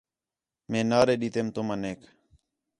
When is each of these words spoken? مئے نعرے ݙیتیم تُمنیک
مئے 0.69 0.79
نعرے 0.89 1.15
ݙیتیم 1.21 1.47
تُمنیک 1.53 2.01